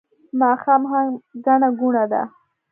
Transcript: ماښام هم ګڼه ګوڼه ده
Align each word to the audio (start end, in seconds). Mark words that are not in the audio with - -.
ماښام 0.39 0.81
هم 0.91 1.07
ګڼه 1.45 1.69
ګوڼه 1.79 2.05
ده 2.11 2.21